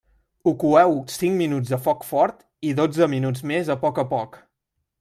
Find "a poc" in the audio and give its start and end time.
3.75-4.05, 4.05-4.45